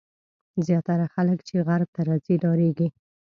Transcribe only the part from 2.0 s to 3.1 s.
راځي ډارېږي.